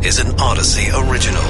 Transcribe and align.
This 0.00 0.20
is 0.20 0.24
an 0.30 0.36
Audacy 0.36 1.10
original. 1.10 1.42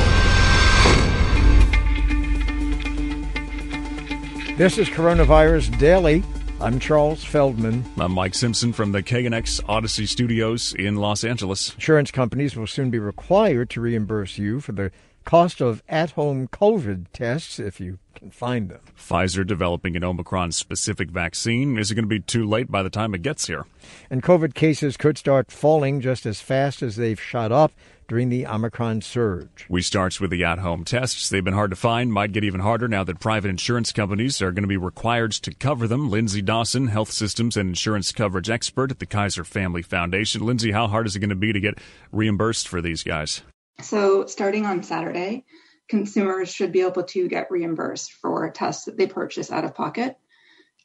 This 4.56 4.78
is 4.78 4.88
Coronavirus 4.88 5.78
Daily. 5.78 6.24
I'm 6.58 6.80
Charles 6.80 7.22
Feldman. 7.22 7.84
I'm 7.98 8.12
Mike 8.12 8.34
Simpson 8.34 8.72
from 8.72 8.92
the 8.92 9.03
KNX 9.03 9.62
Audacy 9.64 10.08
Studios 10.08 10.74
in 10.74 10.96
Los 10.96 11.24
Angeles. 11.24 11.74
Insurance 11.74 12.11
companies 12.11 12.56
will 12.56 12.66
soon 12.66 12.90
be 12.90 12.98
required 12.98 13.69
to 13.71 13.83
reimburse 13.83 14.38
you 14.38 14.60
for 14.60 14.72
the 14.72 14.92
cost 15.24 15.60
of 15.60 15.83
at 15.87 16.12
home 16.12 16.49
COVID 16.49 17.07
tests 17.12 17.59
if 17.59 17.80
you 17.80 17.99
can 18.15 18.30
find 18.30 18.71
them. 18.71 18.80
Pfizer 18.99 19.46
developing 19.46 19.95
an 19.95 20.03
Omicron 20.03 20.53
specific 20.53 21.11
vaccine. 21.11 21.79
Is 21.79 21.91
it 21.91 21.96
going 21.96 22.05
to 22.05 22.09
be 22.09 22.21
too 22.21 22.46
late 22.46 22.71
by 22.71 22.83
the 22.83 22.91
time 22.91 23.15
it 23.15 23.21
gets 23.21 23.46
here? 23.46 23.67
And 24.09 24.23
COVID 24.23 24.55
cases 24.55 24.96
could 24.96 25.19
start 25.19 25.53
falling 25.53 26.01
just 26.01 26.25
as 26.25 26.41
fast 26.41 26.83
as 26.83 26.96
they've 26.96 27.21
shot 27.21 27.53
up 27.53 27.73
during 28.09 28.31
the 28.31 28.47
Omicron 28.47 29.03
surge. 29.03 29.67
We 29.69 29.83
starts 29.83 30.19
with 30.19 30.30
the 30.30 30.43
at-home 30.43 30.85
tests. 30.85 31.29
They've 31.29 31.45
been 31.45 31.55
hard 31.55 31.71
to 31.71 31.77
find, 31.77 32.12
might 32.12 32.33
get 32.33 32.43
even 32.43 32.61
harder 32.61 32.89
now 32.89 33.05
that 33.05 33.21
private 33.21 33.51
insurance 33.51 33.93
companies 33.93 34.41
are 34.41 34.51
going 34.51 34.62
to 34.62 34.69
be 34.69 34.79
required 34.79 35.33
to 35.33 35.55
cover 35.55 35.87
them. 35.87 36.11
Lindsey 36.11 36.41
Dawson, 36.41 36.89
health 36.89 37.13
systems 37.13 37.57
and 37.57 37.69
insurance 37.69 38.11
coverage 38.11 38.49
expert 38.49 38.91
at 38.91 38.99
the 38.99 39.07
Kaiser 39.07 39.45
Family 39.45 39.83
Foundation. 39.83 40.45
Lindsey, 40.45 40.73
how 40.73 40.89
hard 40.89 41.07
is 41.07 41.15
it 41.15 41.21
going 41.21 41.29
to 41.29 41.37
be 41.37 41.52
to 41.52 41.61
get 41.61 41.79
reimbursed 42.11 42.66
for 42.66 42.80
these 42.80 43.02
guys? 43.02 43.43
So, 43.83 44.27
starting 44.27 44.65
on 44.65 44.83
Saturday, 44.83 45.45
consumers 45.88 46.52
should 46.52 46.73
be 46.73 46.80
able 46.80 47.05
to 47.05 47.29
get 47.29 47.51
reimbursed 47.51 48.13
for 48.13 48.51
tests 48.51 48.87
that 48.87 48.97
they 48.97 49.07
purchase 49.07 49.52
out 49.52 49.65
of 49.65 49.75
pocket. 49.75 50.16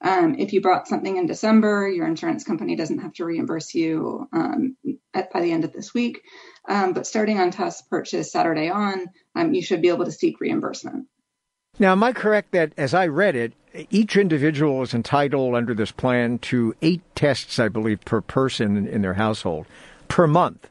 Um, 0.02 0.36
if 0.38 0.52
you 0.52 0.62
bought 0.62 0.90
something 0.90 1.16
in 1.16 1.26
December, 1.26 1.88
your 1.88 2.05
insurance 2.05 2.44
company 2.44 2.76
doesn't 2.76 3.00
have 3.00 3.14
to 3.14 3.26
reimburse 3.26 3.73
you 3.73 4.28
um, 4.34 4.76
at, 5.14 5.31
by 5.31 5.42
the 5.42 5.52
end 5.52 5.64
of 5.64 5.72
this 5.72 5.94
week. 5.94 6.22
Um, 6.67 6.94
but 6.94 7.05
starting 7.05 7.40
on 7.40 7.52
test 7.52 7.90
purchase 7.90 8.31
Saturday 8.31 8.70
on, 8.70 9.08
um, 9.35 9.53
you 9.53 9.62
should 9.62 9.81
be 9.81 9.89
able 9.89 10.06
to 10.06 10.11
seek 10.11 10.39
reimbursement. 10.39 11.08
Now, 11.80 11.92
am 11.94 12.03
I 12.03 12.14
correct 12.14 12.52
that 12.52 12.72
as 12.78 12.94
I 12.94 13.08
read 13.08 13.36
it, 13.36 13.53
each 13.89 14.16
individual 14.16 14.81
is 14.84 14.94
entitled 14.94 15.56
under 15.56 15.73
this 15.73 15.91
plan 15.91 16.38
to 16.39 16.75
eight 16.81 17.02
tests, 17.16 17.58
I 17.58 17.67
believe, 17.67 18.02
per 18.06 18.22
person 18.22 18.78
in, 18.78 18.88
in 18.88 19.02
their 19.02 19.16
household 19.16 19.66
per 20.08 20.28
month? 20.28 20.69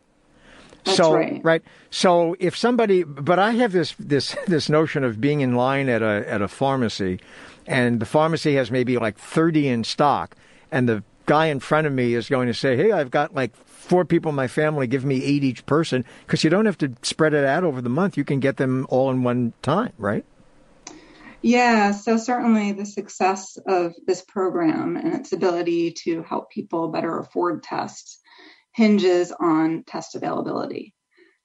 That's 0.84 0.96
so 0.96 1.14
right. 1.42 1.62
So 1.90 2.36
if 2.40 2.56
somebody, 2.56 3.02
but 3.02 3.38
I 3.38 3.52
have 3.52 3.72
this 3.72 3.94
this 3.98 4.36
this 4.46 4.68
notion 4.68 5.04
of 5.04 5.20
being 5.20 5.40
in 5.40 5.54
line 5.54 5.88
at 5.88 6.02
a 6.02 6.24
at 6.28 6.42
a 6.42 6.48
pharmacy, 6.48 7.20
and 7.66 8.00
the 8.00 8.06
pharmacy 8.06 8.54
has 8.54 8.70
maybe 8.70 8.96
like 8.98 9.18
thirty 9.18 9.68
in 9.68 9.84
stock, 9.84 10.36
and 10.70 10.88
the 10.88 11.04
guy 11.26 11.46
in 11.46 11.60
front 11.60 11.86
of 11.86 11.92
me 11.92 12.14
is 12.14 12.28
going 12.28 12.48
to 12.48 12.54
say, 12.54 12.76
"Hey, 12.76 12.92
I've 12.92 13.10
got 13.10 13.34
like 13.34 13.54
four 13.82 14.04
people 14.04 14.30
in 14.30 14.36
my 14.36 14.48
family. 14.48 14.86
Give 14.86 15.04
me 15.04 15.22
eight 15.22 15.44
each 15.44 15.66
person," 15.66 16.04
because 16.26 16.44
you 16.44 16.50
don't 16.50 16.66
have 16.66 16.78
to 16.78 16.92
spread 17.02 17.34
it 17.34 17.44
out 17.44 17.64
over 17.64 17.80
the 17.80 17.90
month. 17.90 18.16
You 18.16 18.24
can 18.24 18.40
get 18.40 18.56
them 18.56 18.86
all 18.88 19.10
in 19.10 19.22
one 19.22 19.52
time, 19.62 19.92
right? 19.98 20.24
Yeah, 21.42 21.90
so 21.90 22.16
certainly 22.16 22.70
the 22.70 22.86
success 22.86 23.58
of 23.66 23.94
this 24.06 24.22
program 24.22 24.96
and 24.96 25.12
its 25.14 25.32
ability 25.32 25.92
to 26.04 26.22
help 26.22 26.50
people 26.50 26.88
better 26.88 27.18
afford 27.18 27.64
tests 27.64 28.20
hinges 28.74 29.32
on 29.32 29.82
test 29.84 30.14
availability. 30.14 30.94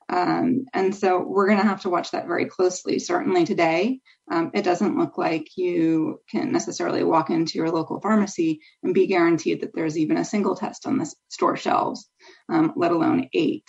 Um, 0.09 0.65
and 0.73 0.95
so 0.95 1.19
we're 1.19 1.47
going 1.47 1.59
to 1.59 1.67
have 1.67 1.81
to 1.81 1.89
watch 1.89 2.11
that 2.11 2.27
very 2.27 2.45
closely. 2.45 2.99
Certainly 2.99 3.45
today, 3.45 3.99
um, 4.31 4.51
it 4.53 4.61
doesn't 4.61 4.97
look 4.97 5.17
like 5.17 5.57
you 5.57 6.21
can 6.29 6.51
necessarily 6.51 7.03
walk 7.03 7.29
into 7.29 7.57
your 7.57 7.69
local 7.71 7.99
pharmacy 7.99 8.61
and 8.83 8.93
be 8.93 9.07
guaranteed 9.07 9.61
that 9.61 9.73
there's 9.73 9.97
even 9.97 10.17
a 10.17 10.23
single 10.23 10.55
test 10.55 10.87
on 10.87 10.97
the 10.97 11.13
store 11.27 11.57
shelves, 11.57 12.09
um, 12.49 12.73
let 12.75 12.91
alone 12.91 13.29
eight. 13.33 13.65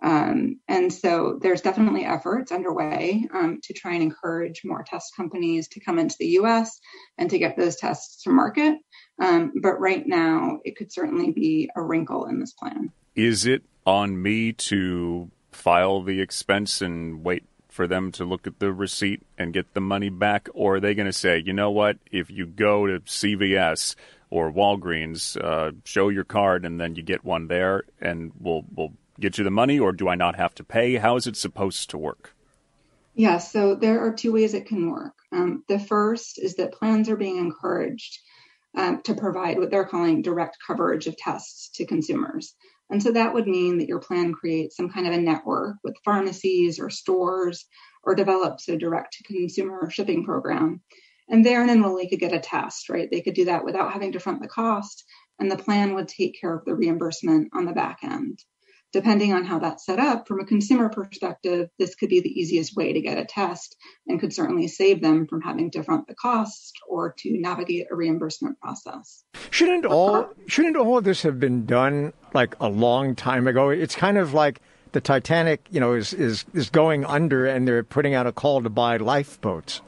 Um, 0.00 0.60
and 0.68 0.92
so 0.92 1.38
there's 1.42 1.60
definitely 1.60 2.04
efforts 2.04 2.52
underway 2.52 3.26
um, 3.34 3.58
to 3.64 3.72
try 3.72 3.94
and 3.94 4.02
encourage 4.02 4.62
more 4.64 4.84
test 4.84 5.16
companies 5.16 5.68
to 5.68 5.80
come 5.80 5.98
into 5.98 6.14
the 6.18 6.38
US 6.40 6.78
and 7.16 7.28
to 7.30 7.38
get 7.38 7.56
those 7.56 7.76
tests 7.76 8.22
to 8.22 8.30
market. 8.30 8.78
Um, 9.20 9.52
but 9.60 9.80
right 9.80 10.06
now, 10.06 10.60
it 10.64 10.76
could 10.76 10.92
certainly 10.92 11.32
be 11.32 11.68
a 11.74 11.82
wrinkle 11.82 12.26
in 12.26 12.38
this 12.38 12.52
plan. 12.52 12.92
Is 13.16 13.44
it 13.44 13.62
on 13.84 14.22
me 14.22 14.52
to 14.52 15.30
file 15.50 16.02
the 16.02 16.20
expense 16.20 16.80
and 16.80 17.24
wait 17.24 17.42
for 17.68 17.88
them 17.88 18.12
to 18.12 18.24
look 18.24 18.46
at 18.46 18.60
the 18.60 18.72
receipt 18.72 19.22
and 19.36 19.52
get 19.52 19.74
the 19.74 19.80
money 19.80 20.08
back? 20.08 20.48
Or 20.54 20.76
are 20.76 20.80
they 20.80 20.94
going 20.94 21.06
to 21.06 21.12
say, 21.12 21.42
you 21.44 21.52
know 21.52 21.70
what, 21.70 21.98
if 22.12 22.30
you 22.30 22.46
go 22.46 22.86
to 22.86 23.00
CVS 23.00 23.96
or 24.30 24.52
Walgreens, 24.52 25.36
uh, 25.42 25.72
show 25.84 26.08
your 26.08 26.24
card 26.24 26.64
and 26.64 26.80
then 26.80 26.94
you 26.94 27.02
get 27.02 27.24
one 27.24 27.48
there 27.48 27.84
and 28.00 28.32
we'll, 28.38 28.64
we'll 28.74 28.92
get 29.18 29.38
you 29.38 29.44
the 29.44 29.50
money? 29.50 29.78
Or 29.78 29.92
do 29.92 30.08
I 30.08 30.14
not 30.14 30.36
have 30.36 30.54
to 30.56 30.64
pay? 30.64 30.96
How 30.96 31.16
is 31.16 31.26
it 31.26 31.36
supposed 31.36 31.90
to 31.90 31.98
work? 31.98 32.34
Yeah, 33.14 33.38
so 33.38 33.74
there 33.74 34.00
are 34.06 34.12
two 34.12 34.32
ways 34.32 34.54
it 34.54 34.66
can 34.66 34.90
work. 34.90 35.14
Um, 35.32 35.64
the 35.68 35.80
first 35.80 36.38
is 36.38 36.54
that 36.54 36.72
plans 36.72 37.08
are 37.08 37.16
being 37.16 37.38
encouraged 37.38 38.18
um, 38.76 39.02
to 39.02 39.14
provide 39.14 39.58
what 39.58 39.70
they're 39.70 39.84
calling 39.84 40.22
direct 40.22 40.58
coverage 40.64 41.06
of 41.06 41.16
tests 41.16 41.70
to 41.74 41.86
consumers. 41.86 42.54
And 42.90 43.02
so 43.02 43.10
that 43.12 43.34
would 43.34 43.46
mean 43.46 43.78
that 43.78 43.88
your 43.88 43.98
plan 43.98 44.32
creates 44.32 44.76
some 44.76 44.88
kind 44.88 45.06
of 45.06 45.12
a 45.12 45.20
network 45.20 45.76
with 45.82 45.96
pharmacies 46.04 46.78
or 46.78 46.90
stores 46.90 47.66
or 48.02 48.14
develops 48.14 48.68
a 48.68 48.78
direct 48.78 49.14
to 49.14 49.24
consumer 49.24 49.90
shipping 49.90 50.24
program. 50.24 50.80
And 51.28 51.44
there 51.44 51.62
an 51.62 51.68
enrollee 51.68 52.08
could 52.08 52.20
get 52.20 52.32
a 52.32 52.40
test, 52.40 52.88
right? 52.88 53.08
They 53.10 53.20
could 53.20 53.34
do 53.34 53.44
that 53.46 53.64
without 53.64 53.92
having 53.92 54.12
to 54.12 54.20
front 54.20 54.40
the 54.40 54.48
cost, 54.48 55.04
and 55.38 55.50
the 55.50 55.56
plan 55.56 55.94
would 55.94 56.08
take 56.08 56.40
care 56.40 56.54
of 56.54 56.64
the 56.64 56.74
reimbursement 56.74 57.50
on 57.52 57.66
the 57.66 57.72
back 57.72 57.98
end 58.02 58.42
depending 58.92 59.32
on 59.32 59.44
how 59.44 59.58
that's 59.58 59.84
set 59.84 59.98
up, 59.98 60.26
from 60.26 60.40
a 60.40 60.44
consumer 60.44 60.88
perspective, 60.88 61.68
this 61.78 61.94
could 61.94 62.08
be 62.08 62.20
the 62.20 62.40
easiest 62.40 62.74
way 62.74 62.92
to 62.92 63.00
get 63.00 63.18
a 63.18 63.24
test 63.24 63.76
and 64.06 64.18
could 64.18 64.32
certainly 64.32 64.66
save 64.66 65.02
them 65.02 65.26
from 65.26 65.42
having 65.42 65.70
to 65.70 65.82
front 65.82 66.06
the 66.06 66.14
cost 66.14 66.78
or 66.88 67.14
to 67.18 67.38
navigate 67.38 67.86
a 67.90 67.94
reimbursement 67.94 68.58
process. 68.60 69.24
Shouldn't 69.50 69.84
all 69.84 70.28
shouldn't 70.46 70.76
all 70.76 70.98
of 70.98 71.04
this 71.04 71.22
have 71.22 71.38
been 71.38 71.66
done 71.66 72.12
like 72.32 72.56
a 72.60 72.68
long 72.68 73.14
time 73.14 73.46
ago? 73.46 73.68
It's 73.70 73.94
kind 73.94 74.16
of 74.16 74.32
like 74.32 74.60
the 74.92 75.00
Titanic, 75.00 75.66
you 75.70 75.80
know, 75.80 75.92
is 75.94 76.14
is 76.14 76.46
is 76.54 76.70
going 76.70 77.04
under 77.04 77.46
and 77.46 77.68
they're 77.68 77.84
putting 77.84 78.14
out 78.14 78.26
a 78.26 78.32
call 78.32 78.62
to 78.62 78.70
buy 78.70 78.96
lifeboats. 78.96 79.82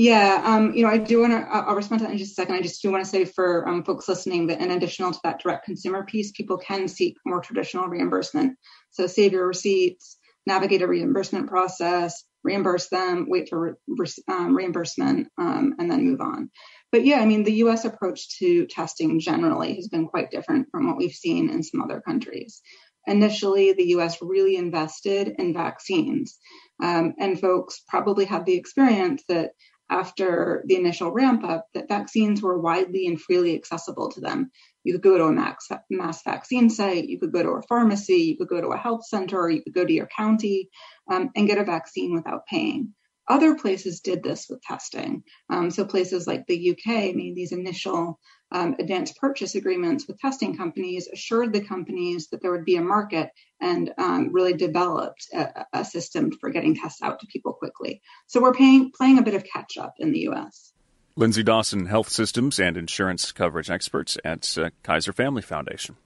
Yeah, 0.00 0.40
um, 0.46 0.72
you 0.74 0.82
know, 0.82 0.88
I 0.88 0.96
do 0.96 1.20
want 1.20 1.34
to. 1.34 1.46
I'll 1.52 1.74
respond 1.74 1.98
to 2.00 2.06
that 2.06 2.12
in 2.12 2.16
just 2.16 2.30
a 2.30 2.34
second. 2.34 2.54
I 2.54 2.62
just 2.62 2.80
do 2.80 2.90
want 2.90 3.04
to 3.04 3.10
say 3.10 3.26
for 3.26 3.68
um, 3.68 3.84
folks 3.84 4.08
listening 4.08 4.46
that 4.46 4.62
in 4.62 4.70
addition 4.70 5.12
to 5.12 5.20
that 5.24 5.40
direct 5.42 5.66
consumer 5.66 6.06
piece, 6.06 6.32
people 6.32 6.56
can 6.56 6.88
seek 6.88 7.18
more 7.26 7.42
traditional 7.42 7.86
reimbursement. 7.86 8.56
So 8.92 9.06
save 9.06 9.32
your 9.32 9.46
receipts, 9.46 10.16
navigate 10.46 10.80
a 10.80 10.86
reimbursement 10.86 11.48
process, 11.48 12.24
reimburse 12.42 12.88
them, 12.88 13.26
wait 13.28 13.50
for 13.50 13.76
re- 13.86 14.06
um, 14.26 14.56
reimbursement, 14.56 15.28
um, 15.36 15.74
and 15.78 15.90
then 15.90 16.06
move 16.06 16.22
on. 16.22 16.50
But 16.92 17.04
yeah, 17.04 17.20
I 17.20 17.26
mean, 17.26 17.44
the 17.44 17.58
U.S. 17.64 17.84
approach 17.84 18.38
to 18.38 18.64
testing 18.68 19.20
generally 19.20 19.74
has 19.74 19.88
been 19.88 20.06
quite 20.06 20.30
different 20.30 20.68
from 20.70 20.86
what 20.86 20.96
we've 20.96 21.12
seen 21.12 21.50
in 21.50 21.62
some 21.62 21.82
other 21.82 22.00
countries. 22.00 22.62
Initially, 23.06 23.74
the 23.74 23.88
U.S. 23.88 24.22
really 24.22 24.56
invested 24.56 25.34
in 25.38 25.52
vaccines, 25.52 26.38
um, 26.82 27.12
and 27.18 27.38
folks 27.38 27.82
probably 27.86 28.24
have 28.24 28.46
the 28.46 28.54
experience 28.54 29.22
that 29.28 29.50
after 29.90 30.62
the 30.66 30.76
initial 30.76 31.10
ramp 31.10 31.44
up 31.44 31.66
that 31.74 31.88
vaccines 31.88 32.40
were 32.40 32.58
widely 32.58 33.06
and 33.06 33.20
freely 33.20 33.54
accessible 33.54 34.10
to 34.12 34.20
them. 34.20 34.50
You 34.84 34.94
could 34.94 35.02
go 35.02 35.18
to 35.18 35.24
a 35.24 35.76
mass 35.90 36.22
vaccine 36.22 36.70
site, 36.70 37.08
you 37.08 37.18
could 37.18 37.32
go 37.32 37.42
to 37.42 37.50
a 37.50 37.62
pharmacy, 37.62 38.22
you 38.22 38.36
could 38.38 38.48
go 38.48 38.60
to 38.60 38.68
a 38.68 38.78
health 38.78 39.04
center, 39.06 39.50
you 39.50 39.62
could 39.62 39.74
go 39.74 39.84
to 39.84 39.92
your 39.92 40.08
county 40.16 40.70
um, 41.10 41.30
and 41.34 41.46
get 41.46 41.58
a 41.58 41.64
vaccine 41.64 42.14
without 42.14 42.46
paying. 42.46 42.94
Other 43.28 43.54
places 43.54 44.00
did 44.00 44.22
this 44.22 44.46
with 44.48 44.62
testing. 44.62 45.22
Um, 45.50 45.70
so 45.70 45.84
places 45.84 46.26
like 46.26 46.46
the 46.46 46.70
UK 46.70 47.14
made 47.14 47.34
these 47.36 47.52
initial 47.52 48.18
advanced 48.52 49.16
purchase 49.16 49.54
agreements 49.54 50.06
with 50.06 50.18
testing 50.18 50.56
companies, 50.56 51.08
assured 51.08 51.52
the 51.52 51.60
companies 51.60 52.28
that 52.28 52.42
there 52.42 52.50
would 52.50 52.64
be 52.64 52.76
a 52.76 52.82
market, 52.82 53.30
and 53.60 53.92
um, 53.98 54.32
really 54.32 54.54
developed 54.54 55.28
a, 55.32 55.66
a, 55.72 55.84
system 55.84 56.32
for 56.32 56.50
getting 56.50 56.74
tests 56.74 57.02
out 57.02 57.20
to 57.20 57.26
people 57.26 57.52
quickly. 57.52 58.00
So 58.26 58.40
we're 58.40 58.54
paying, 58.54 58.90
playing 58.90 59.18
a 59.18 59.22
bit 59.22 59.34
of 59.34 59.44
catch 59.44 59.76
up 59.76 59.94
in 59.98 60.12
the 60.12 60.28
US. 60.30 60.72
Lindsey 61.16 61.42
Dawson, 61.42 61.86
health 61.86 62.08
systems 62.08 62.58
and 62.58 62.76
insurance 62.76 63.32
coverage 63.32 63.70
experts 63.70 64.16
at 64.24 64.56
uh, 64.56 64.70
Kaiser 64.82 65.12
Family 65.12 65.42
Foundation. 65.42 65.96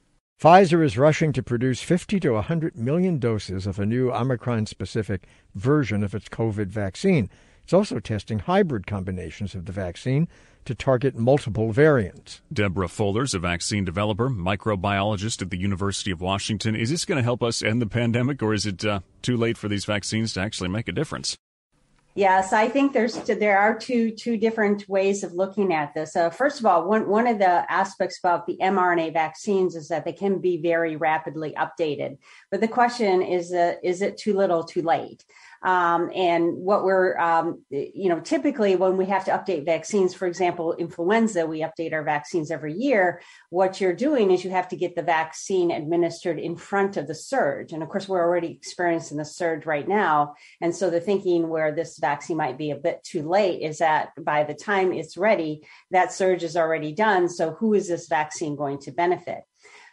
Pfizer 0.41 0.85
is 0.85 0.99
rushing 0.99 1.33
to 1.33 1.43
produce 1.43 1.81
50 1.81 2.19
to 2.21 2.33
100 2.33 2.77
million 2.77 3.19
doses 3.19 3.67
of 3.67 3.79
a 3.79 3.87
new 3.87 4.11
Omicron 4.11 4.67
specific 4.67 5.27
version 5.55 6.03
of 6.03 6.15
its 6.15 6.29
COVID 6.29 6.67
vaccine. 6.67 7.31
It's 7.63 7.73
also 7.73 8.01
testing 8.01 8.41
hybrid 8.41 8.87
combinations 8.87 9.55
of 9.55 9.67
the 9.67 9.73
vaccine 9.73 10.29
to 10.65 10.75
target 10.75 11.17
multiple 11.17 11.73
variants. 11.73 12.41
Deborah 12.53 12.89
Fuller's 12.89 13.35
a 13.35 13.39
vaccine 13.39 13.85
developer, 13.85 14.29
microbiologist 14.29 15.43
at 15.43 15.51
the 15.51 15.59
University 15.59 16.11
of 16.11 16.21
Washington. 16.21 16.75
Is 16.75 16.91
this 16.91 17.05
going 17.05 17.19
to 17.19 17.23
help 17.23 17.43
us 17.43 17.63
end 17.63 17.83
the 17.83 17.87
pandemic, 17.87 18.43
or 18.43 18.55
is 18.55 18.67
it 18.67 18.85
uh, 18.85 19.01
too 19.23 19.37
late 19.37 19.59
for 19.59 19.69
these 19.69 19.85
vaccines 19.85 20.33
to 20.35 20.41
actually 20.41 20.69
make 20.69 20.89
a 20.89 20.93
difference? 20.93 21.37
Yes, 22.17 22.53
I 22.53 22.69
think 22.69 22.93
there's 22.93 23.15
there 23.25 23.59
are 23.59 23.77
two 23.77 24.13
two 24.13 24.37
different 24.37 24.89
ways 24.89 25.25
of 25.25 25.33
looking 25.33 25.75
at 25.75 25.95
this. 25.95 26.15
Uh, 26.15 26.31
first 26.31 26.61
of 26.61 26.67
all, 26.67 26.89
one 26.89 27.09
one 27.09 27.27
of 27.27 27.41
the 27.41 27.71
aspects 27.73 28.21
about 28.21 28.47
the 28.47 28.57
mRNA 28.63 29.13
vaccines 29.13 29.75
is 29.75 29.89
that 29.89 30.05
they 30.05 30.13
can 30.13 30.39
be 30.39 30.57
very 30.59 30.95
rapidly 30.95 31.57
updated. 31.59 32.19
But 32.53 32.61
the 32.61 32.69
question 32.69 33.21
is, 33.21 33.53
uh, 33.53 33.75
is 33.83 34.01
it 34.01 34.17
too 34.17 34.35
little, 34.35 34.63
too 34.63 34.83
late? 34.83 35.25
Um, 35.65 36.11
and 36.15 36.59
what 36.59 36.85
we're, 36.85 37.19
um, 37.19 37.63
you 37.71 38.11
know, 38.11 38.21
typically 38.21 38.77
when 38.77 38.99
we 38.99 39.07
have 39.07 39.25
to 39.25 39.31
update 39.31 39.65
vaccines, 39.65 40.13
for 40.13 40.27
example, 40.27 40.75
influenza, 40.75 41.47
we 41.47 41.61
update 41.61 41.95
our 41.95 42.05
vaccines 42.05 42.51
every 42.51 42.75
year. 42.75 43.23
What 43.49 43.81
you're 43.81 43.95
doing 43.95 44.31
is 44.31 44.45
you 44.45 44.51
have 44.51 44.69
to 44.69 44.77
get 44.77 44.95
the 44.95 45.03
vaccine 45.03 45.71
administered 45.71 46.39
in 46.39 46.57
front 46.57 46.99
of 46.99 47.07
the 47.07 47.15
surge. 47.15 47.73
And 47.73 47.83
of 47.83 47.89
course, 47.89 48.07
we're 48.07 48.23
already 48.23 48.53
experiencing 48.53 49.17
the 49.17 49.25
surge 49.25 49.65
right 49.65 49.89
now. 49.89 50.35
And 50.61 50.77
so 50.77 50.91
the 50.91 51.01
thinking 51.01 51.49
where 51.49 51.73
this 51.73 51.99
vaccine 51.99 52.37
might 52.37 52.59
be 52.59 52.71
a 52.71 52.77
bit 52.77 53.03
too 53.03 53.27
late 53.27 53.63
is 53.63 53.79
that 53.79 54.11
by 54.21 54.45
the 54.45 54.55
time 54.55 54.93
it's 54.93 55.17
ready, 55.17 55.63
that 55.91 56.13
surge 56.13 56.45
is 56.45 56.59
already 56.59 56.93
done. 56.93 57.31
So 57.31 57.53
who 57.53 57.73
is 57.73 57.89
this 57.89 58.07
vaccine 58.07 58.55
going 58.55 58.81
to 58.81 58.93
benefit? 58.93 59.45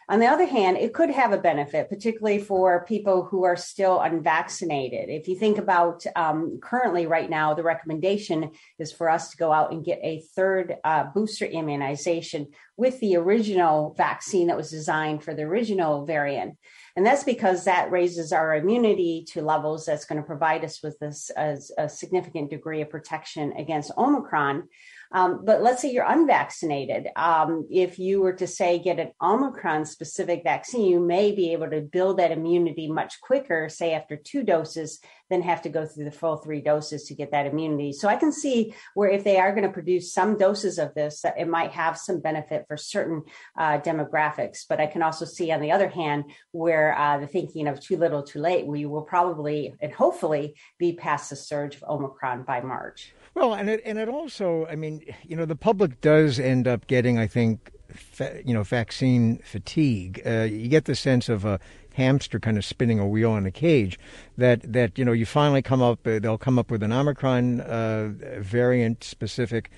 On 0.08 0.18
the 0.18 0.26
other 0.26 0.46
hand, 0.46 0.76
it 0.76 0.92
could 0.92 1.10
have 1.10 1.32
a 1.32 1.38
benefit, 1.38 1.88
particularly 1.88 2.38
for 2.38 2.84
people 2.84 3.24
who 3.24 3.44
are 3.44 3.56
still 3.56 4.00
unvaccinated. 4.00 5.08
If 5.08 5.28
you 5.28 5.36
think 5.36 5.58
about 5.58 6.04
um, 6.16 6.58
currently 6.60 7.06
right 7.06 7.30
now, 7.30 7.54
the 7.54 7.62
recommendation 7.62 8.50
is 8.78 8.92
for 8.92 9.08
us 9.08 9.30
to 9.30 9.36
go 9.36 9.52
out 9.52 9.72
and 9.72 9.84
get 9.84 10.00
a 10.02 10.22
third 10.34 10.76
uh, 10.84 11.04
booster 11.04 11.46
immunization 11.46 12.48
with 12.76 12.98
the 13.00 13.16
original 13.16 13.94
vaccine 13.96 14.48
that 14.48 14.56
was 14.56 14.70
designed 14.70 15.22
for 15.22 15.34
the 15.34 15.42
original 15.42 16.04
variant. 16.04 16.56
And 16.96 17.06
that's 17.06 17.24
because 17.24 17.64
that 17.64 17.90
raises 17.90 18.32
our 18.32 18.54
immunity 18.54 19.24
to 19.30 19.40
levels 19.40 19.86
that's 19.86 20.04
going 20.04 20.20
to 20.20 20.26
provide 20.26 20.64
us 20.64 20.82
with 20.82 20.98
this 20.98 21.30
as 21.30 21.70
a 21.78 21.88
significant 21.88 22.50
degree 22.50 22.82
of 22.82 22.90
protection 22.90 23.52
against 23.56 23.92
Omicron. 23.96 24.68
Um, 25.12 25.44
but 25.44 25.62
let's 25.62 25.82
say 25.82 25.92
you're 25.92 26.10
unvaccinated. 26.10 27.08
Um, 27.16 27.66
if 27.70 27.98
you 27.98 28.20
were 28.20 28.32
to 28.34 28.46
say 28.46 28.78
get 28.78 28.98
an 28.98 29.12
Omicron 29.20 29.84
specific 29.84 30.42
vaccine, 30.42 30.86
you 30.86 31.00
may 31.00 31.32
be 31.32 31.52
able 31.52 31.70
to 31.70 31.80
build 31.80 32.18
that 32.18 32.30
immunity 32.30 32.90
much 32.90 33.20
quicker, 33.20 33.68
say 33.68 33.92
after 33.92 34.16
two 34.16 34.42
doses, 34.42 35.00
than 35.32 35.42
have 35.42 35.62
to 35.62 35.68
go 35.68 35.86
through 35.86 36.04
the 36.04 36.10
full 36.10 36.36
three 36.36 36.60
doses 36.60 37.04
to 37.04 37.14
get 37.14 37.30
that 37.30 37.46
immunity. 37.46 37.92
So 37.92 38.08
I 38.08 38.16
can 38.16 38.32
see 38.32 38.74
where 38.94 39.10
if 39.10 39.24
they 39.24 39.38
are 39.38 39.52
going 39.52 39.66
to 39.66 39.72
produce 39.72 40.12
some 40.12 40.36
doses 40.36 40.78
of 40.78 40.94
this, 40.94 41.24
it 41.24 41.48
might 41.48 41.72
have 41.72 41.96
some 41.96 42.20
benefit 42.20 42.66
for 42.68 42.76
certain 42.76 43.22
uh, 43.56 43.78
demographics. 43.78 44.64
But 44.68 44.80
I 44.80 44.86
can 44.86 45.02
also 45.02 45.24
see, 45.24 45.50
on 45.50 45.60
the 45.60 45.72
other 45.72 45.88
hand, 45.88 46.24
where 46.52 46.96
uh, 46.96 47.18
the 47.18 47.26
thinking 47.26 47.66
of 47.66 47.80
too 47.80 47.96
little, 47.96 48.22
too 48.22 48.40
late, 48.40 48.66
we 48.66 48.84
will 48.84 49.02
probably 49.02 49.74
and 49.80 49.92
hopefully 49.92 50.54
be 50.78 50.92
past 50.92 51.30
the 51.30 51.36
surge 51.36 51.76
of 51.76 51.84
Omicron 51.84 52.42
by 52.42 52.60
March. 52.60 53.14
Well, 53.34 53.54
and 53.54 53.70
it 53.70 53.80
and 53.86 53.98
it 53.98 54.10
also, 54.10 54.66
I 54.66 54.76
mean, 54.76 55.02
you 55.26 55.36
know, 55.36 55.46
the 55.46 55.56
public 55.56 56.02
does 56.02 56.38
end 56.38 56.68
up 56.68 56.86
getting, 56.86 57.18
I 57.18 57.26
think, 57.26 57.70
fa- 57.88 58.42
you 58.44 58.52
know, 58.52 58.62
vaccine 58.62 59.38
fatigue. 59.38 60.20
Uh, 60.26 60.42
you 60.42 60.68
get 60.68 60.84
the 60.84 60.94
sense 60.94 61.30
of 61.30 61.46
a 61.46 61.58
hamster 61.94 62.38
kind 62.40 62.58
of 62.58 62.64
spinning 62.64 62.98
a 62.98 63.06
wheel 63.06 63.36
in 63.36 63.46
a 63.46 63.50
cage. 63.50 63.98
That 64.36 64.72
that 64.72 64.98
you 64.98 65.04
know, 65.04 65.12
you 65.12 65.26
finally 65.26 65.62
come 65.62 65.82
up, 65.82 66.06
uh, 66.06 66.18
they'll 66.18 66.38
come 66.38 66.58
up 66.58 66.70
with 66.70 66.82
an 66.82 66.92
Omicron 66.92 67.60
uh, 67.60 68.10
variant 68.38 69.04
specific 69.04 69.70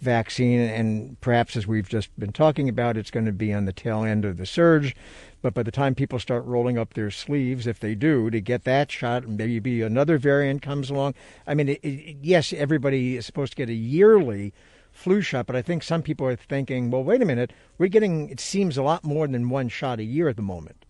vaccine, 0.00 0.60
and 0.60 1.18
perhaps 1.20 1.56
as 1.56 1.66
we've 1.66 1.88
just 1.88 2.10
been 2.18 2.32
talking 2.32 2.68
about, 2.68 2.96
it's 2.96 3.10
going 3.10 3.26
to 3.26 3.32
be 3.32 3.52
on 3.52 3.64
the 3.64 3.72
tail 3.72 4.04
end 4.04 4.24
of 4.24 4.36
the 4.36 4.46
surge. 4.46 4.96
But 5.40 5.54
by 5.54 5.62
the 5.62 5.70
time 5.70 5.94
people 5.94 6.18
start 6.18 6.44
rolling 6.44 6.78
up 6.78 6.94
their 6.94 7.10
sleeves, 7.10 7.66
if 7.66 7.80
they 7.80 7.94
do, 7.94 8.30
to 8.30 8.40
get 8.40 8.64
that 8.64 8.90
shot, 8.92 9.28
maybe 9.28 9.82
another 9.82 10.18
variant 10.18 10.62
comes 10.62 10.90
along. 10.90 11.14
I 11.46 11.54
mean, 11.54 11.68
it, 11.68 11.80
it, 11.82 12.16
yes, 12.22 12.52
everybody 12.52 13.16
is 13.16 13.26
supposed 13.26 13.52
to 13.52 13.56
get 13.56 13.68
a 13.68 13.74
yearly 13.74 14.52
flu 14.92 15.20
shot, 15.20 15.46
but 15.46 15.56
I 15.56 15.62
think 15.62 15.82
some 15.82 16.02
people 16.02 16.26
are 16.26 16.36
thinking, 16.36 16.90
well, 16.90 17.02
wait 17.02 17.22
a 17.22 17.24
minute, 17.24 17.52
we're 17.78 17.88
getting, 17.88 18.28
it 18.28 18.40
seems, 18.40 18.76
a 18.76 18.82
lot 18.82 19.04
more 19.04 19.26
than 19.26 19.48
one 19.48 19.68
shot 19.68 19.98
a 19.98 20.04
year 20.04 20.28
at 20.28 20.36
the 20.36 20.42
moment. 20.42 20.81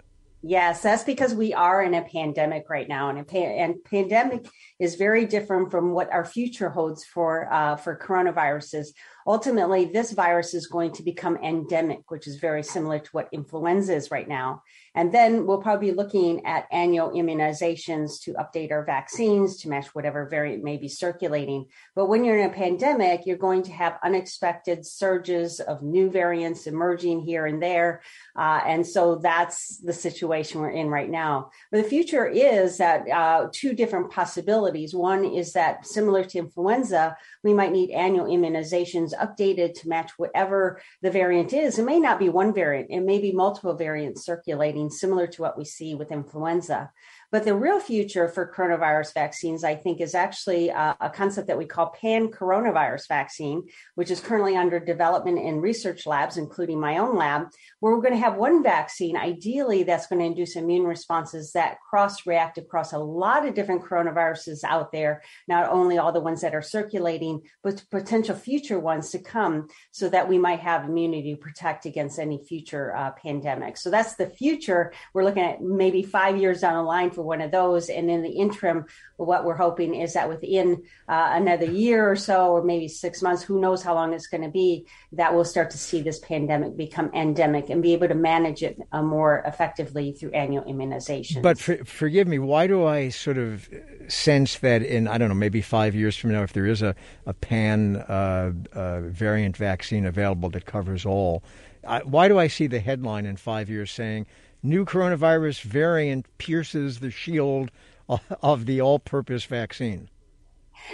Yes, 0.44 0.82
that's 0.82 1.04
because 1.04 1.34
we 1.34 1.54
are 1.54 1.82
in 1.82 1.94
a 1.94 2.02
pandemic 2.02 2.68
right 2.68 2.88
now, 2.88 3.10
and 3.10 3.20
a 3.20 3.22
pa- 3.22 3.36
and 3.36 3.76
pandemic 3.84 4.44
is 4.80 4.96
very 4.96 5.24
different 5.24 5.70
from 5.70 5.92
what 5.92 6.10
our 6.10 6.24
future 6.24 6.68
holds 6.68 7.04
for 7.04 7.48
uh, 7.52 7.76
for 7.76 7.96
coronaviruses 7.96 8.88
ultimately 9.26 9.84
this 9.84 10.12
virus 10.12 10.54
is 10.54 10.66
going 10.66 10.92
to 10.92 11.02
become 11.02 11.36
endemic, 11.36 12.10
which 12.10 12.26
is 12.26 12.36
very 12.36 12.62
similar 12.62 12.98
to 12.98 13.10
what 13.12 13.28
influenza 13.32 13.94
is 13.94 14.10
right 14.10 14.28
now. 14.28 14.62
And 14.94 15.12
then 15.12 15.46
we'll 15.46 15.62
probably 15.62 15.90
be 15.90 15.96
looking 15.96 16.44
at 16.44 16.66
annual 16.70 17.10
immunizations 17.10 18.20
to 18.22 18.34
update 18.34 18.72
our 18.72 18.84
vaccines 18.84 19.58
to 19.58 19.70
match 19.70 19.94
whatever 19.94 20.26
variant 20.28 20.62
may 20.62 20.76
be 20.76 20.88
circulating. 20.88 21.66
But 21.94 22.06
when 22.06 22.24
you're 22.24 22.38
in 22.38 22.50
a 22.50 22.52
pandemic, 22.52 23.22
you're 23.24 23.38
going 23.38 23.62
to 23.64 23.72
have 23.72 23.98
unexpected 24.04 24.84
surges 24.84 25.60
of 25.60 25.82
new 25.82 26.10
variants 26.10 26.66
emerging 26.66 27.22
here 27.22 27.46
and 27.46 27.62
there. 27.62 28.02
Uh, 28.36 28.60
and 28.66 28.86
so 28.86 29.16
that's 29.16 29.78
the 29.78 29.94
situation 29.94 30.60
we're 30.60 30.70
in 30.70 30.88
right 30.88 31.08
now. 31.08 31.50
But 31.70 31.82
the 31.82 31.88
future 31.88 32.26
is 32.26 32.76
that 32.78 33.08
uh, 33.08 33.48
two 33.50 33.72
different 33.72 34.10
possibilities. 34.10 34.94
One 34.94 35.24
is 35.24 35.54
that 35.54 35.86
similar 35.86 36.24
to 36.24 36.38
influenza, 36.38 37.16
we 37.42 37.54
might 37.54 37.72
need 37.72 37.90
annual 37.90 38.26
immunizations 38.26 39.11
updated 39.14 39.74
to 39.80 39.88
match 39.88 40.12
whatever 40.16 40.80
the 41.00 41.10
variant 41.10 41.52
is. 41.52 41.78
It 41.78 41.84
may 41.84 42.00
not 42.00 42.18
be 42.18 42.28
one 42.28 42.54
variant, 42.54 42.90
it 42.90 43.00
may 43.00 43.18
be 43.18 43.32
multiple 43.32 43.74
variants 43.74 44.24
circulating, 44.24 44.90
similar 44.90 45.26
to 45.26 45.42
what 45.42 45.58
we 45.58 45.64
see 45.64 45.94
with 45.94 46.12
influenza. 46.12 46.90
But 47.32 47.44
the 47.44 47.54
real 47.54 47.80
future 47.80 48.28
for 48.28 48.52
coronavirus 48.54 49.14
vaccines, 49.14 49.64
I 49.64 49.74
think, 49.74 50.02
is 50.02 50.14
actually 50.14 50.68
a, 50.68 50.94
a 51.00 51.08
concept 51.08 51.48
that 51.48 51.56
we 51.56 51.64
call 51.64 51.96
pan 51.98 52.28
coronavirus 52.28 53.08
vaccine, 53.08 53.62
which 53.94 54.10
is 54.10 54.20
currently 54.20 54.54
under 54.54 54.78
development 54.78 55.38
in 55.38 55.62
research 55.62 56.06
labs, 56.06 56.36
including 56.36 56.78
my 56.78 56.98
own 56.98 57.16
lab, 57.16 57.46
where 57.80 57.94
we're 57.94 58.02
going 58.02 58.12
to 58.12 58.20
have 58.20 58.36
one 58.36 58.62
vaccine, 58.62 59.16
ideally, 59.16 59.82
that's 59.82 60.06
going 60.08 60.18
to 60.18 60.26
induce 60.26 60.56
immune 60.56 60.84
responses 60.84 61.52
that 61.52 61.78
cross 61.80 62.26
react 62.26 62.58
across 62.58 62.92
a 62.92 62.98
lot 62.98 63.48
of 63.48 63.54
different 63.54 63.82
coronaviruses 63.82 64.62
out 64.62 64.92
there, 64.92 65.22
not 65.48 65.70
only 65.70 65.96
all 65.96 66.12
the 66.12 66.20
ones 66.20 66.42
that 66.42 66.54
are 66.54 66.60
circulating, 66.60 67.40
but 67.62 67.82
potential 67.90 68.36
future 68.36 68.78
ones 68.78 69.08
to 69.08 69.18
come, 69.18 69.68
so 69.90 70.10
that 70.10 70.28
we 70.28 70.36
might 70.36 70.60
have 70.60 70.84
immunity 70.84 71.34
to 71.34 71.40
protect 71.40 71.86
against 71.86 72.18
any 72.18 72.44
future 72.44 72.94
uh, 72.94 73.10
pandemics. 73.24 73.78
So 73.78 73.90
that's 73.90 74.16
the 74.16 74.28
future. 74.28 74.92
We're 75.14 75.24
looking 75.24 75.44
at 75.44 75.62
maybe 75.62 76.02
five 76.02 76.36
years 76.36 76.60
down 76.60 76.74
the 76.74 76.82
line 76.82 77.10
for 77.10 77.21
for 77.22 77.28
one 77.28 77.40
of 77.40 77.50
those. 77.50 77.88
And 77.88 78.10
in 78.10 78.22
the 78.22 78.30
interim, 78.30 78.86
what 79.16 79.44
we're 79.44 79.56
hoping 79.56 79.94
is 79.94 80.14
that 80.14 80.28
within 80.28 80.82
uh, 81.08 81.30
another 81.34 81.66
year 81.66 82.10
or 82.10 82.16
so, 82.16 82.52
or 82.52 82.64
maybe 82.64 82.88
six 82.88 83.22
months, 83.22 83.42
who 83.42 83.60
knows 83.60 83.82
how 83.82 83.94
long 83.94 84.12
it's 84.12 84.26
going 84.26 84.42
to 84.42 84.50
be, 84.50 84.86
that 85.12 85.34
we'll 85.34 85.44
start 85.44 85.70
to 85.70 85.78
see 85.78 86.02
this 86.02 86.18
pandemic 86.18 86.76
become 86.76 87.10
endemic 87.14 87.70
and 87.70 87.82
be 87.82 87.92
able 87.92 88.08
to 88.08 88.14
manage 88.14 88.62
it 88.62 88.78
uh, 88.90 89.02
more 89.02 89.42
effectively 89.46 90.12
through 90.12 90.32
annual 90.32 90.64
immunization. 90.64 91.42
But 91.42 91.58
for, 91.58 91.84
forgive 91.84 92.26
me, 92.26 92.38
why 92.38 92.66
do 92.66 92.84
I 92.84 93.10
sort 93.10 93.38
of 93.38 93.68
sense 94.08 94.58
that 94.58 94.82
in, 94.82 95.06
I 95.06 95.18
don't 95.18 95.28
know, 95.28 95.34
maybe 95.34 95.62
five 95.62 95.94
years 95.94 96.16
from 96.16 96.32
now, 96.32 96.42
if 96.42 96.52
there 96.52 96.66
is 96.66 96.82
a, 96.82 96.94
a 97.26 97.34
pan 97.34 97.96
uh, 97.96 98.52
uh 98.72 99.00
variant 99.00 99.56
vaccine 99.56 100.06
available 100.06 100.50
that 100.50 100.66
covers 100.66 101.06
all, 101.06 101.42
I, 101.86 102.00
why 102.00 102.28
do 102.28 102.38
I 102.38 102.48
see 102.48 102.66
the 102.66 102.80
headline 102.80 103.26
in 103.26 103.36
five 103.36 103.68
years 103.68 103.90
saying, 103.90 104.26
new 104.62 104.84
coronavirus 104.84 105.62
variant 105.62 106.26
pierces 106.38 107.00
the 107.00 107.10
shield 107.10 107.70
of 108.42 108.66
the 108.66 108.80
all 108.80 108.98
purpose 108.98 109.44
vaccine. 109.44 110.08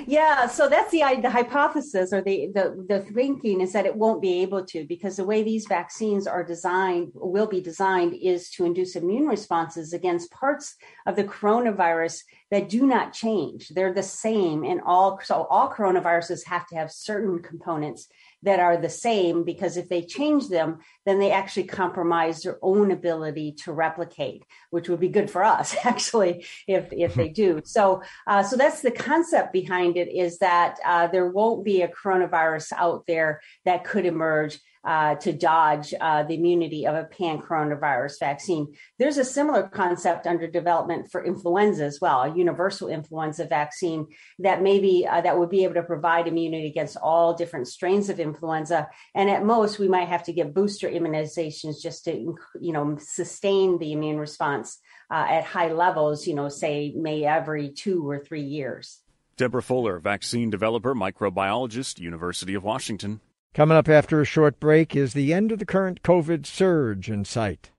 Yeah, 0.06 0.46
so 0.46 0.68
that's 0.68 0.90
the 0.90 1.02
the 1.22 1.30
hypothesis 1.30 2.12
or 2.12 2.20
the, 2.20 2.50
the 2.54 2.84
the 2.88 3.00
thinking 3.12 3.60
is 3.60 3.72
that 3.72 3.86
it 3.86 3.96
won't 3.96 4.22
be 4.22 4.42
able 4.42 4.64
to 4.66 4.84
because 4.84 5.16
the 5.16 5.24
way 5.24 5.42
these 5.42 5.66
vaccines 5.66 6.26
are 6.26 6.44
designed 6.44 7.10
will 7.14 7.46
be 7.46 7.60
designed 7.60 8.14
is 8.14 8.50
to 8.50 8.64
induce 8.64 8.96
immune 8.96 9.26
responses 9.26 9.92
against 9.92 10.30
parts 10.30 10.76
of 11.06 11.16
the 11.16 11.24
coronavirus 11.24 12.22
that 12.50 12.68
do 12.68 12.86
not 12.86 13.12
change. 13.12 13.70
They're 13.70 13.94
the 13.94 14.02
same 14.02 14.64
in 14.64 14.80
all 14.80 15.20
so 15.24 15.46
all 15.50 15.70
coronaviruses 15.70 16.46
have 16.46 16.66
to 16.68 16.76
have 16.76 16.92
certain 16.92 17.40
components 17.40 18.08
that 18.42 18.60
are 18.60 18.76
the 18.76 18.88
same 18.88 19.44
because 19.44 19.76
if 19.76 19.88
they 19.88 20.02
change 20.02 20.48
them, 20.48 20.78
then 21.04 21.18
they 21.18 21.30
actually 21.30 21.64
compromise 21.64 22.42
their 22.42 22.58
own 22.62 22.90
ability 22.90 23.52
to 23.64 23.72
replicate, 23.72 24.44
which 24.70 24.88
would 24.88 25.00
be 25.00 25.08
good 25.08 25.30
for 25.30 25.42
us 25.42 25.74
actually 25.84 26.46
if 26.66 26.92
if 26.92 27.14
they 27.14 27.28
do. 27.28 27.60
So 27.78 28.02
uh, 28.26 28.42
so 28.42 28.56
that's 28.56 28.80
the 28.80 28.90
concept 28.90 29.52
behind 29.52 29.96
it 29.96 30.08
is 30.08 30.38
that 30.38 30.78
uh, 30.84 31.06
there 31.06 31.30
won't 31.30 31.64
be 31.64 31.82
a 31.82 31.88
coronavirus 31.88 32.72
out 32.76 33.04
there 33.06 33.40
that 33.64 33.84
could 33.84 34.06
emerge 34.06 34.58
uh, 34.84 35.14
to 35.16 35.32
dodge 35.32 35.94
uh, 36.00 36.22
the 36.22 36.34
immunity 36.34 36.86
of 36.86 36.94
a 36.94 37.04
pan 37.04 37.38
coronavirus 37.38 38.18
vaccine. 38.20 38.74
There's 38.98 39.18
a 39.18 39.24
similar 39.24 39.68
concept 39.68 40.26
under 40.26 40.46
development 40.46 41.10
for 41.10 41.24
influenza 41.24 41.84
as 41.84 42.00
well, 42.00 42.22
a 42.22 42.36
universal 42.36 42.88
influenza 42.88 43.44
vaccine 43.44 44.06
that 44.38 44.62
maybe 44.62 45.06
uh, 45.06 45.20
that 45.20 45.38
would 45.38 45.50
be 45.50 45.64
able 45.64 45.74
to 45.74 45.82
provide 45.82 46.26
immunity 46.26 46.66
against 46.66 46.96
all 46.96 47.34
different 47.34 47.68
strains 47.68 48.08
of 48.08 48.20
influenza. 48.20 48.88
And 49.14 49.28
at 49.30 49.44
most, 49.44 49.78
we 49.78 49.88
might 49.88 50.08
have 50.08 50.24
to 50.24 50.32
get 50.32 50.54
booster 50.54 50.88
immunizations 50.88 51.82
just 51.82 52.04
to 52.04 52.36
you 52.60 52.72
know 52.72 52.96
sustain 53.00 53.78
the 53.78 53.92
immune 53.92 54.18
response 54.18 54.78
uh, 55.10 55.26
at 55.28 55.44
high 55.44 55.72
levels. 55.72 56.26
You 56.26 56.34
know, 56.34 56.48
say 56.48 56.92
may 56.96 57.24
every 57.24 57.70
two 57.70 58.08
or 58.08 58.18
three 58.18 58.44
years. 58.44 59.00
Deborah 59.36 59.62
Fuller, 59.62 60.00
vaccine 60.00 60.50
developer, 60.50 60.94
microbiologist, 60.96 62.00
University 62.00 62.54
of 62.54 62.64
Washington. 62.64 63.20
Coming 63.54 63.76
up 63.76 63.88
after 63.88 64.20
a 64.20 64.24
short 64.24 64.60
break 64.60 64.94
is 64.94 65.12
the 65.12 65.32
end 65.32 65.50
of 65.50 65.58
the 65.58 65.66
current 65.66 66.02
COVID 66.02 66.46
surge 66.46 67.10
in 67.10 67.24
sight. 67.24 67.70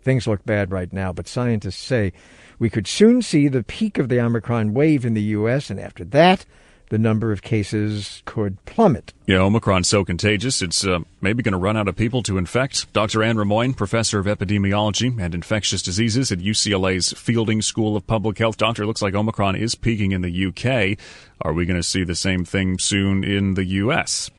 Things 0.00 0.28
look 0.28 0.44
bad 0.44 0.70
right 0.70 0.92
now, 0.92 1.12
but 1.12 1.26
scientists 1.26 1.82
say 1.82 2.12
we 2.60 2.70
could 2.70 2.86
soon 2.86 3.22
see 3.22 3.48
the 3.48 3.64
peak 3.64 3.98
of 3.98 4.08
the 4.08 4.20
Omicron 4.20 4.72
wave 4.72 5.04
in 5.04 5.14
the 5.14 5.22
U.S., 5.22 5.68
and 5.68 5.80
after 5.80 6.04
that, 6.04 6.46
the 6.88 6.98
number 6.98 7.32
of 7.32 7.42
cases 7.42 8.22
could 8.24 8.64
plummet. 8.64 9.12
Yeah, 9.26 9.38
Omicron's 9.38 9.88
so 9.88 10.04
contagious, 10.04 10.62
it's 10.62 10.86
uh, 10.86 11.00
maybe 11.20 11.42
going 11.42 11.52
to 11.52 11.58
run 11.58 11.76
out 11.76 11.88
of 11.88 11.96
people 11.96 12.22
to 12.24 12.38
infect. 12.38 12.92
Dr. 12.92 13.22
Anne 13.22 13.36
Rimoin, 13.36 13.76
professor 13.76 14.18
of 14.18 14.26
epidemiology 14.26 15.20
and 15.20 15.34
infectious 15.34 15.82
diseases 15.82 16.30
at 16.30 16.38
UCLA's 16.38 17.12
Fielding 17.12 17.62
School 17.62 17.96
of 17.96 18.06
Public 18.06 18.38
Health. 18.38 18.56
Doctor, 18.56 18.86
looks 18.86 19.02
like 19.02 19.14
Omicron 19.14 19.56
is 19.56 19.74
peaking 19.74 20.12
in 20.12 20.22
the 20.22 20.46
UK. 20.46 20.98
Are 21.42 21.52
we 21.52 21.66
going 21.66 21.78
to 21.78 21.82
see 21.82 22.04
the 22.04 22.14
same 22.14 22.44
thing 22.44 22.78
soon 22.78 23.24
in 23.24 23.54
the 23.54 23.64
US? 23.64 24.30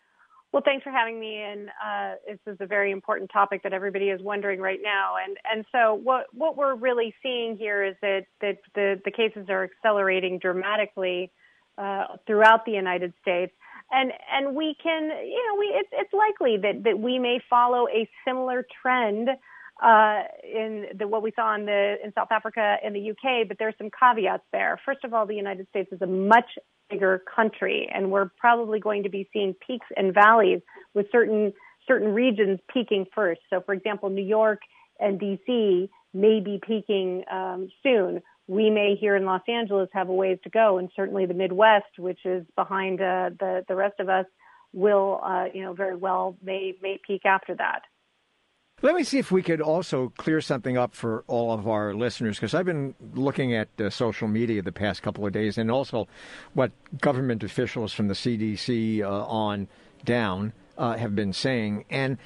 Well, 0.54 0.64
thanks 0.66 0.84
for 0.84 0.92
having 0.92 1.20
me. 1.20 1.40
And 1.40 1.70
uh, 1.70 2.16
this 2.26 2.40
is 2.54 2.58
a 2.62 2.66
very 2.66 2.92
important 2.92 3.30
topic 3.32 3.64
that 3.64 3.74
everybody 3.74 4.06
is 4.06 4.22
wondering 4.24 4.60
right 4.60 4.80
now. 4.82 5.16
And 5.24 5.38
and 5.52 5.66
so 5.72 5.94
what 5.94 6.26
what 6.34 6.58
we're 6.58 6.76
really 6.76 7.14
seeing 7.22 7.58
here 7.58 7.84
is 7.84 7.96
that 8.02 8.26
that 8.42 8.58
the 8.74 9.00
the 9.04 9.12
cases 9.12 9.48
are 9.50 9.66
accelerating 9.66 10.40
dramatically 10.40 11.32
uh, 11.78 12.18
throughout 12.26 12.66
the 12.66 12.72
United 12.72 13.14
States. 13.22 13.54
And 13.92 14.12
and 14.32 14.56
we 14.56 14.76
can, 14.82 15.04
you 15.04 15.48
know, 15.48 15.60
we 15.60 15.66
it's 15.68 15.90
it's 15.94 16.14
likely 16.14 16.58
that 16.58 16.84
that 16.84 17.00
we 17.00 17.20
may 17.20 17.40
follow 17.50 17.88
a 17.88 18.10
similar 18.26 18.66
trend 18.82 19.30
uh, 19.82 20.24
in 20.44 20.88
the, 20.98 21.08
what 21.08 21.22
we 21.22 21.32
saw 21.36 21.56
in 21.56 21.66
the 21.66 21.96
in 22.04 22.12
South 22.14 22.28
Africa 22.32 22.78
and 22.84 22.96
the 22.96 23.12
UK. 23.12 23.48
But 23.48 23.58
there's 23.60 23.76
some 23.78 23.90
caveats 23.98 24.44
there. 24.52 24.80
First 24.86 25.06
of 25.06 25.14
all, 25.14 25.26
the 25.26 25.36
United 25.36 25.68
States 25.70 25.90
is 25.92 26.02
a 26.02 26.08
much 26.08 26.50
bigger 26.90 27.22
country, 27.34 27.90
and 27.94 28.12
we're 28.12 28.30
probably 28.38 28.80
going 28.80 29.04
to 29.04 29.10
be 29.10 29.30
seeing 29.32 29.56
peaks 29.66 29.88
and 29.96 30.14
valleys 30.14 30.62
with 30.94 31.06
certain 31.12 31.54
certain 31.88 32.14
regions 32.14 32.60
peaking 32.74 33.06
first. 33.16 33.42
So, 33.50 33.62
for 33.62 33.74
example, 33.74 34.10
New 34.10 34.26
York 34.26 34.60
and 35.00 35.20
DC 35.20 35.90
may 36.14 36.40
be 36.40 36.60
peaking 36.66 37.24
um, 37.32 37.70
soon, 37.84 38.22
we 38.48 38.70
may 38.70 38.96
here 39.00 39.16
in 39.16 39.26
Los 39.26 39.42
Angeles 39.48 39.90
have 39.94 40.10
a 40.10 40.14
ways 40.14 40.40
to 40.44 40.50
go, 40.50 40.78
and 40.78 40.90
certainly 40.96 41.26
the 41.26 41.34
Midwest, 41.34 42.00
which 42.00 42.20
is 42.26 42.46
behind 42.56 43.02
uh, 43.02 43.30
the 43.38 43.66
the 43.68 43.76
rest 43.76 44.00
of 44.00 44.10
us, 44.10 44.26
will 44.74 45.20
uh, 45.24 45.46
you 45.54 45.64
know 45.64 45.74
very 45.74 45.96
well 45.96 46.38
may 46.42 46.74
may 46.82 47.00
peak 47.06 47.26
after 47.26 47.56
that. 47.56 47.82
Let 48.84 48.94
me 48.96 49.04
see 49.04 49.18
if 49.18 49.32
we 49.32 49.42
could 49.42 49.60
also 49.60 50.14
clear 50.18 50.40
something 50.40 50.78
up 50.78 50.94
for 50.94 51.24
all 51.26 51.52
of 51.52 51.68
our 51.68 51.96
listeners, 51.96 52.38
because 52.38 52.54
I've 52.54 52.66
been 52.66 52.94
looking 53.16 53.56
at 53.56 53.70
uh, 53.82 53.90
social 53.90 54.28
media 54.28 54.62
the 54.62 54.72
past 54.72 55.02
couple 55.02 55.26
of 55.26 55.34
days, 55.34 55.58
and 55.58 55.72
also 55.72 56.08
what 56.54 56.72
government 57.02 57.44
officials 57.44 57.92
from 57.92 58.08
the 58.08 58.14
CDC 58.14 59.02
uh, 59.02 59.26
on 59.26 59.68
down 60.06 60.54
uh, 60.78 60.96
have 60.96 61.16
been 61.16 61.34
saying, 61.34 61.86
and 61.90 62.18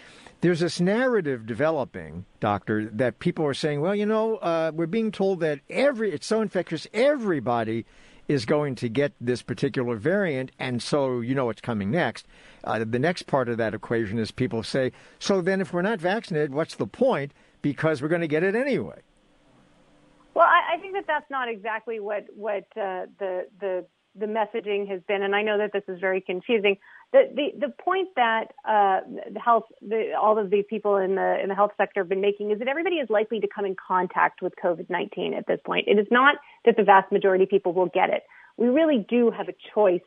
there's 0.41 0.59
this 0.59 0.79
narrative 0.79 1.45
developing, 1.45 2.25
doctor, 2.39 2.85
that 2.85 3.19
people 3.19 3.45
are 3.45 3.53
saying, 3.53 3.79
well, 3.81 3.95
you 3.95 4.05
know, 4.05 4.37
uh, 4.37 4.71
we're 4.73 4.87
being 4.87 5.11
told 5.11 5.39
that 5.39 5.59
every 5.69 6.11
it's 6.11 6.27
so 6.27 6.41
infectious, 6.41 6.87
everybody 6.93 7.85
is 8.27 8.45
going 8.45 8.75
to 8.75 8.89
get 8.89 9.13
this 9.21 9.41
particular 9.41 9.95
variant, 9.95 10.51
and 10.57 10.81
so 10.81 11.19
you 11.21 11.35
know 11.35 11.45
what's 11.45 11.61
coming 11.61 11.91
next. 11.91 12.25
Uh, 12.63 12.83
the 12.83 12.99
next 12.99 13.23
part 13.23 13.49
of 13.49 13.57
that 13.57 13.73
equation 13.73 14.17
is 14.17 14.31
people 14.31 14.63
say, 14.63 14.91
so 15.19 15.41
then 15.41 15.61
if 15.61 15.73
we're 15.73 15.81
not 15.81 15.99
vaccinated, 15.99 16.53
what's 16.53 16.75
the 16.75 16.87
point? 16.87 17.33
Because 17.61 18.01
we're 18.01 18.07
going 18.07 18.21
to 18.21 18.27
get 18.27 18.43
it 18.43 18.55
anyway. 18.55 18.99
Well, 20.33 20.47
I, 20.47 20.75
I 20.75 20.77
think 20.79 20.93
that 20.93 21.05
that's 21.07 21.29
not 21.29 21.49
exactly 21.49 21.99
what 21.99 22.25
what 22.35 22.63
uh, 22.75 23.05
the 23.19 23.47
the 23.59 23.85
the 24.15 24.25
messaging 24.25 24.87
has 24.89 25.01
been, 25.07 25.21
and 25.23 25.35
I 25.35 25.41
know 25.41 25.57
that 25.57 25.71
this 25.73 25.83
is 25.87 25.99
very 25.99 26.21
confusing 26.21 26.77
the 27.13 27.23
the, 27.35 27.67
the 27.67 27.73
point 27.83 28.09
that 28.15 28.45
uh, 28.67 29.01
the 29.31 29.39
health, 29.39 29.65
the, 29.81 30.13
all 30.19 30.37
of 30.37 30.49
these 30.49 30.65
people 30.69 30.97
in 30.97 31.15
the 31.15 31.39
in 31.41 31.49
the 31.49 31.55
health 31.55 31.71
sector 31.77 32.01
have 32.01 32.09
been 32.09 32.21
making 32.21 32.51
is 32.51 32.59
that 32.59 32.67
everybody 32.67 32.95
is 32.95 33.09
likely 33.09 33.39
to 33.39 33.47
come 33.47 33.65
in 33.65 33.75
contact 33.75 34.41
with 34.41 34.53
COVID 34.63 34.89
nineteen 34.89 35.33
at 35.33 35.45
this 35.47 35.59
point. 35.65 35.87
It 35.87 35.99
is 35.99 36.07
not 36.11 36.35
that 36.65 36.77
the 36.77 36.83
vast 36.83 37.11
majority 37.11 37.43
of 37.43 37.49
people 37.49 37.73
will 37.73 37.87
get 37.87 38.09
it. 38.09 38.23
We 38.57 38.67
really 38.67 39.05
do 39.09 39.31
have 39.31 39.47
a 39.49 39.55
choice 39.73 40.01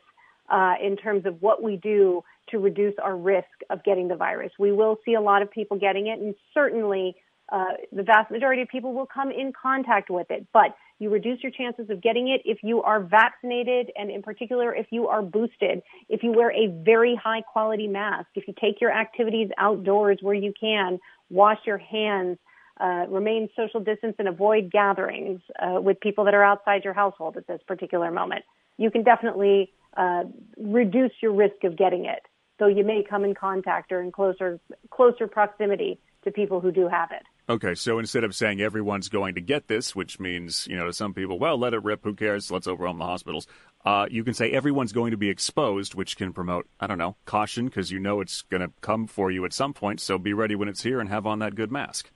uh, 0.49 0.75
in 0.83 0.97
terms 0.97 1.25
of 1.25 1.41
what 1.41 1.61
we 1.61 1.77
do 1.77 2.23
to 2.49 2.59
reduce 2.59 2.93
our 3.01 3.15
risk 3.15 3.47
of 3.69 3.83
getting 3.83 4.07
the 4.07 4.15
virus. 4.15 4.51
We 4.59 4.71
will 4.71 4.97
see 5.05 5.15
a 5.15 5.21
lot 5.21 5.41
of 5.41 5.49
people 5.51 5.77
getting 5.77 6.07
it, 6.07 6.19
and 6.19 6.35
certainly 6.53 7.15
uh, 7.51 7.73
the 7.91 8.03
vast 8.03 8.31
majority 8.31 8.61
of 8.61 8.67
people 8.69 8.93
will 8.93 9.07
come 9.07 9.31
in 9.31 9.53
contact 9.59 10.09
with 10.09 10.27
it. 10.29 10.47
But 10.53 10.75
you 10.99 11.09
reduce 11.09 11.43
your 11.43 11.51
chances 11.51 11.89
of 11.89 12.01
getting 12.01 12.29
it 12.29 12.41
if 12.45 12.59
you 12.63 12.81
are 12.81 13.01
vaccinated 13.01 13.91
and 13.97 14.09
in 14.09 14.21
particular 14.21 14.73
if 14.73 14.87
you 14.91 15.07
are 15.07 15.21
boosted, 15.21 15.81
if 16.07 16.23
you 16.23 16.31
wear 16.31 16.51
a 16.51 16.67
very 16.83 17.15
high 17.15 17.41
quality 17.41 17.87
mask, 17.87 18.27
if 18.35 18.47
you 18.47 18.53
take 18.59 18.79
your 18.79 18.91
activities 18.91 19.49
outdoors 19.57 20.19
where 20.21 20.35
you 20.35 20.53
can, 20.59 20.99
wash 21.29 21.59
your 21.65 21.77
hands, 21.77 22.37
uh, 22.79 23.05
remain 23.09 23.49
social 23.55 23.79
distance 23.79 24.15
and 24.19 24.27
avoid 24.27 24.71
gatherings 24.71 25.41
uh, 25.61 25.79
with 25.81 25.99
people 25.99 26.25
that 26.25 26.33
are 26.33 26.43
outside 26.43 26.83
your 26.83 26.93
household 26.93 27.37
at 27.37 27.47
this 27.47 27.61
particular 27.67 28.11
moment. 28.11 28.43
You 28.77 28.91
can 28.91 29.03
definitely 29.03 29.71
uh, 29.95 30.23
reduce 30.57 31.11
your 31.21 31.33
risk 31.33 31.63
of 31.63 31.77
getting 31.77 32.05
it, 32.05 32.21
though 32.59 32.67
you 32.67 32.83
may 32.83 33.03
come 33.03 33.23
in 33.23 33.33
contact 33.33 33.91
or 33.91 34.01
in 34.01 34.11
closer 34.11 34.59
closer 34.89 35.27
proximity 35.27 35.99
to 36.25 36.31
people 36.31 36.59
who 36.59 36.71
do 36.71 36.87
have 36.87 37.11
it. 37.11 37.23
Okay, 37.47 37.75
so 37.75 37.99
instead 37.99 38.23
of 38.23 38.35
saying 38.35 38.59
everyone's 38.59 39.07
going 39.07 39.35
to 39.35 39.41
get 39.41 39.67
this, 39.67 39.95
which 39.95 40.19
means, 40.19 40.67
you 40.67 40.75
know, 40.75 40.87
to 40.87 40.93
some 40.93 41.13
people, 41.13 41.37
well, 41.37 41.59
let 41.59 41.75
it 41.75 41.83
rip, 41.83 42.03
who 42.03 42.15
cares, 42.15 42.49
let's 42.49 42.67
overwhelm 42.67 42.97
the 42.97 43.05
hospitals, 43.05 43.45
uh, 43.85 44.07
you 44.09 44.23
can 44.23 44.33
say 44.33 44.49
everyone's 44.49 44.91
going 44.91 45.11
to 45.11 45.17
be 45.17 45.29
exposed, 45.29 45.93
which 45.93 46.17
can 46.17 46.33
promote, 46.33 46.67
I 46.79 46.87
don't 46.87 46.97
know, 46.97 47.15
caution, 47.25 47.65
because 47.65 47.91
you 47.91 47.99
know 47.99 48.19
it's 48.19 48.41
going 48.43 48.61
to 48.61 48.71
come 48.81 49.05
for 49.05 49.29
you 49.29 49.45
at 49.45 49.53
some 49.53 49.73
point, 49.73 50.01
so 50.01 50.17
be 50.17 50.33
ready 50.33 50.55
when 50.55 50.67
it's 50.67 50.81
here 50.81 50.99
and 50.99 51.07
have 51.09 51.27
on 51.27 51.37
that 51.39 51.53
good 51.53 51.71
mask. 51.71 52.09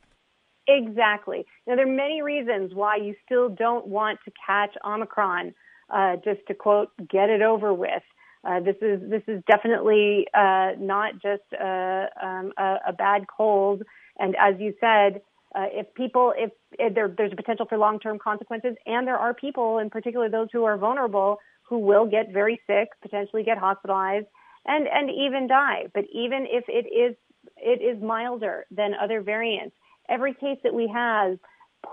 Exactly. 0.67 1.45
Now, 1.67 1.75
there 1.75 1.87
are 1.87 1.95
many 1.95 2.23
reasons 2.23 2.73
why 2.73 2.95
you 2.95 3.13
still 3.23 3.49
don't 3.49 3.85
want 3.85 4.19
to 4.25 4.31
catch 4.47 4.75
Omicron, 4.83 5.53
uh, 5.91 6.15
just 6.23 6.41
to 6.47 6.55
quote, 6.55 6.89
get 7.07 7.29
it 7.29 7.43
over 7.43 7.71
with. 7.71 8.03
Uh, 8.43 8.61
this 8.61 8.77
is 8.81 9.01
this 9.09 9.23
is 9.27 9.43
definitely 9.47 10.25
uh, 10.33 10.71
not 10.79 11.13
just 11.15 11.43
uh, 11.53 12.05
um, 12.23 12.53
a, 12.57 12.75
a 12.87 12.93
bad 12.93 13.25
cold 13.27 13.83
and 14.19 14.35
as 14.35 14.59
you 14.59 14.73
said, 14.79 15.21
uh, 15.55 15.65
if 15.71 15.91
people, 15.95 16.33
if, 16.37 16.51
if 16.77 16.93
there, 16.93 17.07
there's 17.07 17.33
a 17.33 17.35
potential 17.35 17.65
for 17.67 17.77
long-term 17.77 18.19
consequences, 18.19 18.75
and 18.85 19.07
there 19.07 19.17
are 19.17 19.33
people, 19.33 19.79
in 19.79 19.89
particular 19.89 20.29
those 20.29 20.47
who 20.53 20.63
are 20.65 20.77
vulnerable, 20.77 21.39
who 21.63 21.79
will 21.79 22.05
get 22.05 22.31
very 22.31 22.61
sick, 22.67 22.89
potentially 23.01 23.43
get 23.43 23.57
hospitalized, 23.57 24.27
and 24.65 24.87
and 24.87 25.09
even 25.09 25.47
die. 25.47 25.85
But 25.93 26.05
even 26.13 26.45
if 26.49 26.65
it 26.67 26.85
is 26.93 27.15
it 27.57 27.81
is 27.81 28.01
milder 28.01 28.65
than 28.69 28.93
other 28.93 29.21
variants, 29.21 29.75
every 30.07 30.33
case 30.33 30.59
that 30.63 30.73
we 30.73 30.87
have 30.93 31.37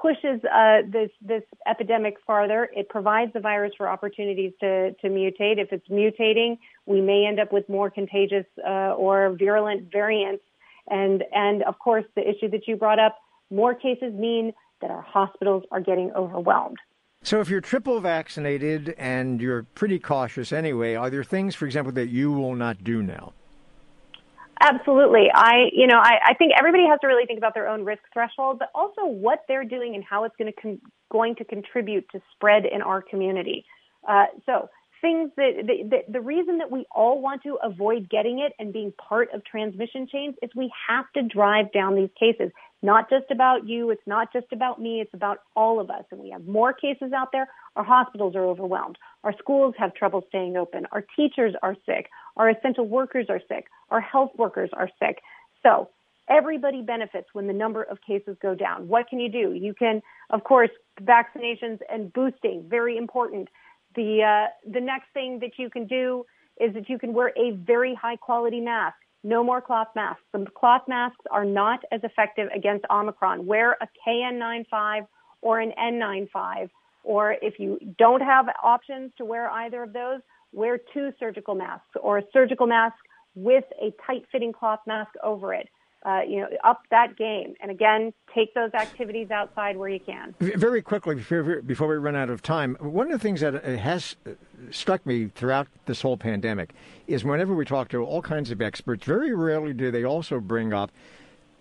pushes 0.02 0.40
uh, 0.44 0.78
this 0.88 1.10
this 1.22 1.42
epidemic 1.66 2.16
farther. 2.26 2.68
It 2.74 2.88
provides 2.88 3.32
the 3.32 3.40
virus 3.40 3.72
for 3.76 3.88
opportunities 3.88 4.52
to 4.60 4.92
to 4.92 5.08
mutate. 5.08 5.58
If 5.58 5.72
it's 5.72 5.88
mutating, 5.88 6.58
we 6.86 7.00
may 7.00 7.26
end 7.26 7.38
up 7.38 7.52
with 7.52 7.68
more 7.68 7.90
contagious 7.90 8.46
uh, 8.66 8.94
or 8.94 9.36
virulent 9.38 9.90
variants 9.92 10.42
and, 10.88 11.24
and 11.32 11.62
of 11.64 11.78
course, 11.78 12.04
the 12.14 12.22
issue 12.28 12.48
that 12.50 12.66
you 12.66 12.76
brought 12.76 12.98
up, 12.98 13.18
more 13.50 13.74
cases 13.74 14.12
mean 14.14 14.52
that 14.80 14.90
our 14.90 15.02
hospitals 15.02 15.64
are 15.70 15.80
getting 15.80 16.12
overwhelmed. 16.12 16.78
So, 17.22 17.40
if 17.40 17.48
you're 17.48 17.60
triple 17.60 18.00
vaccinated 18.00 18.94
and 18.98 19.40
you're 19.40 19.64
pretty 19.74 19.98
cautious 19.98 20.52
anyway, 20.52 20.94
are 20.94 21.10
there 21.10 21.24
things, 21.24 21.54
for 21.54 21.66
example, 21.66 21.92
that 21.94 22.08
you 22.08 22.30
will 22.30 22.54
not 22.54 22.84
do 22.84 23.02
now? 23.02 23.32
Absolutely. 24.60 25.26
I, 25.34 25.68
you 25.72 25.86
know, 25.86 25.98
I, 25.98 26.18
I 26.28 26.34
think 26.34 26.52
everybody 26.58 26.84
has 26.88 26.98
to 27.00 27.06
really 27.06 27.26
think 27.26 27.38
about 27.38 27.52
their 27.54 27.68
own 27.68 27.84
risk 27.84 28.02
threshold, 28.12 28.58
but 28.58 28.70
also 28.74 29.04
what 29.04 29.40
they're 29.48 29.64
doing 29.64 29.94
and 29.94 30.02
how 30.02 30.24
it's 30.24 30.34
going 30.36 30.52
to 30.52 30.60
con- 30.60 30.80
going 31.10 31.34
to 31.36 31.44
contribute 31.44 32.06
to 32.12 32.20
spread 32.32 32.64
in 32.64 32.80
our 32.80 33.02
community. 33.02 33.64
Uh, 34.08 34.26
so, 34.46 34.70
things 35.06 35.30
that 35.36 36.02
the, 36.08 36.20
reason 36.20 36.58
that 36.58 36.70
we 36.70 36.84
all 36.92 37.22
want 37.22 37.44
to 37.44 37.58
avoid 37.62 38.10
getting 38.10 38.40
it 38.40 38.52
and 38.58 38.72
being 38.72 38.92
part 38.92 39.28
of 39.32 39.44
transmission 39.44 40.08
chains 40.10 40.34
is 40.42 40.50
we 40.56 40.72
have 40.88 41.04
to 41.14 41.22
drive 41.22 41.72
down 41.72 41.94
these 41.94 42.10
cases. 42.18 42.50
Not 42.82 43.08
just 43.08 43.30
about 43.30 43.68
you, 43.68 43.90
it's 43.90 44.06
not 44.06 44.32
just 44.32 44.46
about 44.52 44.80
me, 44.80 45.00
it's 45.00 45.14
about 45.14 45.38
all 45.54 45.78
of 45.80 45.90
us. 45.90 46.02
And 46.10 46.20
we 46.20 46.30
have 46.30 46.44
more 46.46 46.72
cases 46.72 47.12
out 47.14 47.28
there. 47.32 47.46
Our 47.76 47.84
hospitals 47.84 48.34
are 48.34 48.44
overwhelmed. 48.44 48.98
Our 49.22 49.32
schools 49.38 49.76
have 49.78 49.94
trouble 49.94 50.24
staying 50.28 50.56
open. 50.56 50.86
Our 50.90 51.04
teachers 51.14 51.54
are 51.62 51.76
sick. 51.86 52.08
Our 52.36 52.50
essential 52.50 52.88
workers 52.88 53.26
are 53.28 53.40
sick. 53.48 53.66
Our 53.90 54.00
health 54.00 54.32
workers 54.36 54.70
are 54.72 54.90
sick. 54.98 55.20
So 55.62 55.88
everybody 56.28 56.82
benefits 56.82 57.28
when 57.32 57.46
the 57.46 57.52
number 57.52 57.84
of 57.84 57.98
cases 58.04 58.36
go 58.42 58.56
down. 58.56 58.88
What 58.88 59.08
can 59.08 59.20
you 59.20 59.30
do? 59.30 59.52
You 59.52 59.72
can, 59.72 60.02
of 60.30 60.42
course, 60.42 60.70
vaccinations 61.00 61.78
and 61.88 62.12
boosting, 62.12 62.66
very 62.68 62.96
important. 62.96 63.48
The, 63.96 64.22
uh, 64.22 64.70
the 64.70 64.80
next 64.80 65.06
thing 65.14 65.40
that 65.40 65.52
you 65.58 65.70
can 65.70 65.86
do 65.86 66.24
is 66.60 66.72
that 66.74 66.88
you 66.88 66.98
can 66.98 67.12
wear 67.12 67.32
a 67.36 67.52
very 67.52 67.94
high 67.94 68.16
quality 68.16 68.60
mask. 68.60 68.96
No 69.24 69.42
more 69.42 69.60
cloth 69.60 69.88
masks. 69.96 70.22
The 70.32 70.46
cloth 70.54 70.82
masks 70.86 71.24
are 71.30 71.44
not 71.44 71.80
as 71.90 72.00
effective 72.04 72.48
against 72.54 72.84
Omicron. 72.90 73.46
Wear 73.46 73.76
a 73.80 73.88
KN95 74.06 75.06
or 75.42 75.60
an 75.60 75.72
N95 75.78 76.70
Or 77.02 77.36
if 77.42 77.58
you 77.58 77.78
don't 77.98 78.20
have 78.20 78.46
options 78.62 79.12
to 79.18 79.24
wear 79.24 79.50
either 79.50 79.82
of 79.82 79.92
those, 79.92 80.20
wear 80.52 80.78
two 80.94 81.12
surgical 81.18 81.54
masks 81.54 81.88
or 82.00 82.18
a 82.18 82.22
surgical 82.32 82.66
mask 82.66 82.96
with 83.34 83.64
a 83.80 83.92
tight 84.06 84.24
fitting 84.32 84.52
cloth 84.52 84.80
mask 84.86 85.10
over 85.22 85.52
it. 85.54 85.68
Uh, 86.06 86.20
you 86.20 86.40
know, 86.40 86.46
up 86.62 86.82
that 86.92 87.16
game. 87.16 87.54
And 87.60 87.68
again, 87.68 88.12
take 88.32 88.54
those 88.54 88.72
activities 88.74 89.32
outside 89.32 89.76
where 89.76 89.88
you 89.88 89.98
can. 89.98 90.36
Very 90.38 90.80
quickly, 90.80 91.16
before, 91.16 91.88
we 91.88 91.96
run 91.96 92.14
out 92.14 92.30
of 92.30 92.42
time, 92.42 92.76
one 92.78 93.06
of 93.06 93.12
the 93.12 93.18
things 93.18 93.40
that 93.40 93.64
has 93.64 94.14
struck 94.70 95.04
me 95.04 95.32
throughout 95.34 95.66
this 95.86 96.02
whole 96.02 96.16
pandemic 96.16 96.74
is 97.08 97.24
whenever 97.24 97.56
we 97.56 97.64
talk 97.64 97.88
to 97.88 98.04
all 98.04 98.22
kinds 98.22 98.52
of 98.52 98.62
experts, 98.62 99.04
very 99.04 99.34
rarely 99.34 99.72
do 99.72 99.90
they 99.90 100.04
also 100.04 100.38
bring 100.38 100.72
up 100.72 100.92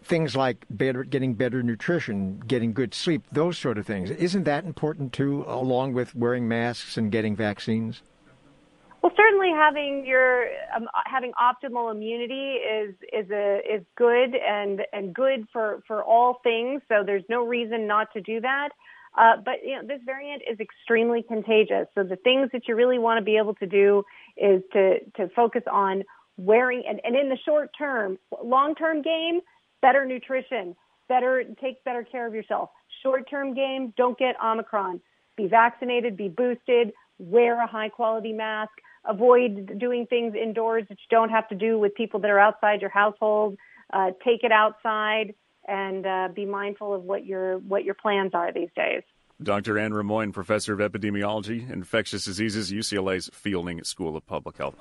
things 0.03 0.35
like 0.35 0.63
better, 0.69 1.03
getting 1.03 1.33
better 1.33 1.63
nutrition, 1.63 2.39
getting 2.45 2.71
good 2.71 2.93
sleep, 2.93 3.23
those 3.31 3.57
sort 3.57 3.79
of 3.79 3.87
things. 3.87 4.11
Isn't 4.11 4.43
that 4.43 4.63
important 4.63 5.11
too, 5.11 5.43
along 5.47 5.93
with 5.93 6.13
wearing 6.13 6.47
masks 6.47 6.97
and 6.97 7.11
getting 7.11 7.35
vaccines? 7.35 8.03
Well, 9.05 9.13
certainly 9.15 9.51
having 9.51 10.03
your 10.03 10.47
um, 10.75 10.87
having 11.05 11.31
optimal 11.33 11.91
immunity 11.91 12.53
is 12.53 12.95
is 13.13 13.29
a 13.29 13.59
is 13.59 13.83
good 13.95 14.33
and 14.35 14.81
and 14.93 15.13
good 15.13 15.45
for 15.53 15.83
for 15.85 16.03
all 16.03 16.39
things. 16.41 16.81
So 16.89 17.03
there's 17.05 17.23
no 17.29 17.45
reason 17.45 17.85
not 17.85 18.11
to 18.13 18.21
do 18.21 18.41
that. 18.41 18.69
Uh, 19.15 19.33
but 19.45 19.63
you 19.63 19.75
know, 19.75 19.83
this 19.85 19.99
variant 20.07 20.41
is 20.51 20.59
extremely 20.59 21.21
contagious. 21.21 21.85
So 21.93 22.01
the 22.01 22.15
things 22.15 22.49
that 22.51 22.67
you 22.67 22.73
really 22.73 22.97
want 22.97 23.19
to 23.19 23.23
be 23.23 23.37
able 23.37 23.53
to 23.55 23.67
do 23.67 24.01
is 24.37 24.63
to 24.73 24.95
to 25.17 25.29
focus 25.35 25.61
on 25.71 26.01
wearing 26.37 26.81
and, 26.89 26.99
and 27.03 27.15
in 27.15 27.29
the 27.29 27.37
short 27.45 27.69
term, 27.77 28.17
long 28.43 28.73
term 28.73 29.03
game, 29.03 29.41
better 29.83 30.03
nutrition, 30.03 30.75
better 31.07 31.43
take 31.61 31.83
better 31.83 32.03
care 32.03 32.25
of 32.25 32.33
yourself. 32.33 32.71
Short 33.03 33.29
term 33.29 33.53
game, 33.53 33.93
don't 33.97 34.17
get 34.17 34.35
Omicron. 34.43 34.99
Be 35.37 35.45
vaccinated, 35.45 36.17
be 36.17 36.27
boosted, 36.27 36.91
wear 37.19 37.61
a 37.61 37.67
high 37.67 37.89
quality 37.89 38.33
mask 38.33 38.71
avoid 39.07 39.77
doing 39.79 40.05
things 40.07 40.33
indoors 40.35 40.85
that 40.89 40.97
you 40.99 41.07
don't 41.09 41.29
have 41.29 41.47
to 41.49 41.55
do 41.55 41.77
with 41.79 41.95
people 41.95 42.19
that 42.21 42.29
are 42.29 42.39
outside 42.39 42.81
your 42.81 42.89
household. 42.89 43.57
Uh, 43.93 44.11
take 44.23 44.43
it 44.43 44.51
outside 44.51 45.35
and 45.67 46.05
uh, 46.05 46.29
be 46.33 46.45
mindful 46.45 46.93
of 46.93 47.03
what 47.03 47.25
your 47.25 47.57
what 47.59 47.83
your 47.83 47.95
plans 47.95 48.31
are 48.33 48.51
these 48.51 48.69
days. 48.75 49.03
Dr. 49.41 49.77
Anne 49.77 49.91
Rimoin, 49.91 50.31
professor 50.31 50.79
of 50.79 50.91
epidemiology, 50.91 51.69
infectious 51.69 52.23
diseases, 52.23 52.71
UCLA's 52.71 53.29
Fielding 53.33 53.83
School 53.83 54.15
of 54.15 54.25
Public 54.25 54.57
Health. 54.57 54.75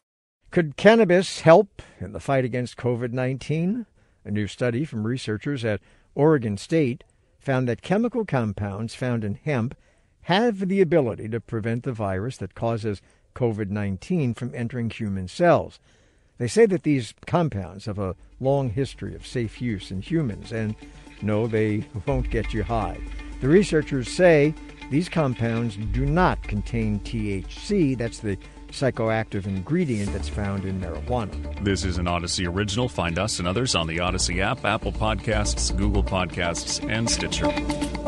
Could 0.50 0.76
cannabis 0.76 1.40
help 1.40 1.82
in 1.98 2.12
the 2.12 2.20
fight 2.20 2.44
against 2.44 2.76
COVID 2.76 3.12
19? 3.12 3.86
A 4.24 4.30
new 4.30 4.46
study 4.46 4.84
from 4.84 5.06
researchers 5.06 5.64
at 5.64 5.80
Oregon 6.14 6.56
State 6.56 7.04
found 7.38 7.68
that 7.68 7.82
chemical 7.82 8.24
compounds 8.24 8.94
found 8.94 9.24
in 9.24 9.34
hemp 9.34 9.74
have 10.22 10.68
the 10.68 10.80
ability 10.80 11.28
to 11.28 11.40
prevent 11.40 11.82
the 11.82 11.92
virus 11.92 12.38
that 12.38 12.54
causes 12.54 13.02
COVID 13.34 13.70
19 13.70 14.34
from 14.34 14.54
entering 14.54 14.90
human 14.90 15.28
cells. 15.28 15.78
They 16.38 16.48
say 16.48 16.66
that 16.66 16.82
these 16.82 17.14
compounds 17.26 17.86
have 17.86 17.98
a 17.98 18.16
long 18.40 18.70
history 18.70 19.14
of 19.14 19.26
safe 19.26 19.60
use 19.62 19.90
in 19.90 20.02
humans, 20.02 20.52
and 20.52 20.74
no, 21.22 21.46
they 21.46 21.84
won't 22.06 22.30
get 22.30 22.52
you 22.52 22.62
high. 22.62 22.98
The 23.40 23.48
researchers 23.48 24.08
say 24.08 24.54
these 24.90 25.08
compounds 25.08 25.76
do 25.76 26.04
not 26.04 26.42
contain 26.42 27.00
THC, 27.00 27.96
that's 27.96 28.18
the 28.18 28.36
psychoactive 28.74 29.46
ingredient 29.46 30.12
that's 30.12 30.28
found 30.28 30.64
in 30.64 30.80
marijuana. 30.80 31.64
This 31.64 31.84
is 31.84 31.96
an 31.98 32.06
Audacy 32.06 32.52
original. 32.52 32.88
Find 32.88 33.18
us 33.18 33.38
and 33.38 33.46
others 33.46 33.74
on 33.74 33.86
the 33.86 33.98
Audacy 33.98 34.40
app, 34.40 34.64
Apple 34.64 34.92
Podcasts, 34.92 35.74
Google 35.76 36.02
Podcasts, 36.02 36.86
and 36.90 37.08
Stitcher. 37.08 38.03